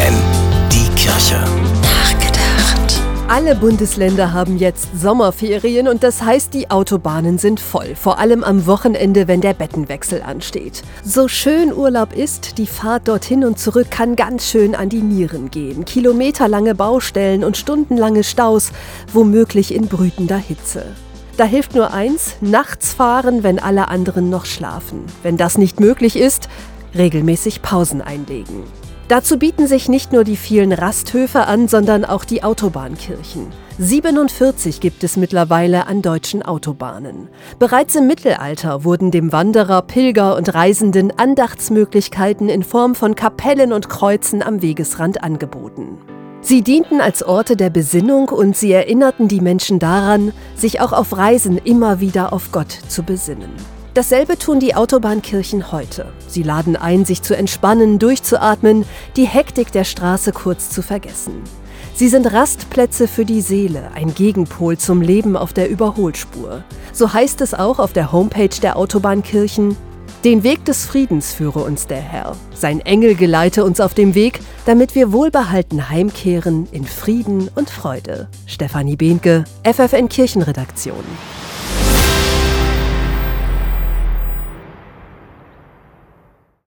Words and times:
FFN, 0.00 0.14
die 0.72 0.88
Kirche. 0.94 1.36
Nachgedacht. 1.82 3.00
Alle 3.28 3.54
Bundesländer 3.54 4.32
haben 4.32 4.56
jetzt 4.56 4.88
Sommerferien 4.98 5.88
und 5.88 6.02
das 6.02 6.22
heißt, 6.22 6.54
die 6.54 6.70
Autobahnen 6.70 7.38
sind 7.38 7.60
voll. 7.60 7.94
Vor 7.94 8.18
allem 8.18 8.42
am 8.42 8.66
Wochenende, 8.66 9.28
wenn 9.28 9.40
der 9.40 9.52
Bettenwechsel 9.52 10.22
ansteht. 10.22 10.82
So 11.04 11.28
schön 11.28 11.72
Urlaub 11.72 12.16
ist, 12.16 12.56
die 12.58 12.66
Fahrt 12.66 13.08
dorthin 13.08 13.44
und 13.44 13.58
zurück 13.58 13.90
kann 13.90 14.16
ganz 14.16 14.46
schön 14.48 14.74
an 14.74 14.88
die 14.88 15.02
Nieren 15.02 15.50
gehen. 15.50 15.84
Kilometerlange 15.84 16.74
Baustellen 16.74 17.44
und 17.44 17.56
stundenlange 17.56 18.24
Staus, 18.24 18.72
womöglich 19.12 19.74
in 19.74 19.86
brütender 19.86 20.38
Hitze. 20.38 20.84
Da 21.36 21.44
hilft 21.44 21.74
nur 21.74 21.92
eins, 21.92 22.36
nachts 22.40 22.94
fahren, 22.94 23.42
wenn 23.42 23.58
alle 23.58 23.88
anderen 23.88 24.30
noch 24.30 24.46
schlafen. 24.46 25.04
Wenn 25.22 25.36
das 25.36 25.58
nicht 25.58 25.78
möglich 25.78 26.16
ist, 26.16 26.48
regelmäßig 26.94 27.62
Pausen 27.62 28.00
einlegen. 28.02 28.64
Dazu 29.10 29.38
bieten 29.38 29.66
sich 29.66 29.88
nicht 29.88 30.12
nur 30.12 30.22
die 30.22 30.36
vielen 30.36 30.72
Rasthöfe 30.72 31.48
an, 31.48 31.66
sondern 31.66 32.04
auch 32.04 32.24
die 32.24 32.44
Autobahnkirchen. 32.44 33.48
47 33.76 34.78
gibt 34.80 35.02
es 35.02 35.16
mittlerweile 35.16 35.88
an 35.88 36.00
deutschen 36.00 36.44
Autobahnen. 36.44 37.26
Bereits 37.58 37.96
im 37.96 38.06
Mittelalter 38.06 38.84
wurden 38.84 39.10
dem 39.10 39.32
Wanderer, 39.32 39.82
Pilger 39.82 40.36
und 40.36 40.54
Reisenden 40.54 41.12
Andachtsmöglichkeiten 41.18 42.48
in 42.48 42.62
Form 42.62 42.94
von 42.94 43.16
Kapellen 43.16 43.72
und 43.72 43.88
Kreuzen 43.88 44.44
am 44.44 44.62
Wegesrand 44.62 45.24
angeboten. 45.24 45.98
Sie 46.40 46.62
dienten 46.62 47.00
als 47.00 47.24
Orte 47.24 47.56
der 47.56 47.70
Besinnung 47.70 48.28
und 48.28 48.56
sie 48.56 48.70
erinnerten 48.70 49.26
die 49.26 49.40
Menschen 49.40 49.80
daran, 49.80 50.32
sich 50.54 50.80
auch 50.80 50.92
auf 50.92 51.16
Reisen 51.16 51.58
immer 51.58 51.98
wieder 51.98 52.32
auf 52.32 52.52
Gott 52.52 52.70
zu 52.86 53.02
besinnen. 53.02 53.50
Dasselbe 53.94 54.38
tun 54.38 54.60
die 54.60 54.76
Autobahnkirchen 54.76 55.72
heute. 55.72 56.06
Sie 56.28 56.44
laden 56.44 56.76
ein, 56.76 57.04
sich 57.04 57.22
zu 57.22 57.36
entspannen, 57.36 57.98
durchzuatmen, 57.98 58.84
die 59.16 59.26
Hektik 59.26 59.72
der 59.72 59.82
Straße 59.82 60.32
kurz 60.32 60.70
zu 60.70 60.80
vergessen. 60.80 61.42
Sie 61.94 62.08
sind 62.08 62.32
Rastplätze 62.32 63.08
für 63.08 63.24
die 63.24 63.40
Seele, 63.40 63.90
ein 63.94 64.14
Gegenpol 64.14 64.78
zum 64.78 65.02
Leben 65.02 65.36
auf 65.36 65.52
der 65.52 65.68
Überholspur. 65.68 66.62
So 66.92 67.12
heißt 67.12 67.40
es 67.40 67.52
auch 67.52 67.80
auf 67.80 67.92
der 67.92 68.12
Homepage 68.12 68.60
der 68.62 68.76
Autobahnkirchen, 68.76 69.76
den 70.24 70.42
Weg 70.42 70.66
des 70.66 70.84
Friedens 70.84 71.32
führe 71.32 71.60
uns 71.60 71.86
der 71.86 72.00
Herr. 72.00 72.36
Sein 72.54 72.80
Engel 72.80 73.14
geleite 73.14 73.64
uns 73.64 73.80
auf 73.80 73.94
dem 73.94 74.14
Weg, 74.14 74.40
damit 74.66 74.94
wir 74.94 75.12
wohlbehalten 75.12 75.88
heimkehren 75.88 76.68
in 76.72 76.84
Frieden 76.84 77.48
und 77.54 77.70
Freude. 77.70 78.28
Stefanie 78.46 78.96
Behnke, 78.96 79.44
FFN 79.64 80.10
Kirchenredaktion. 80.10 81.04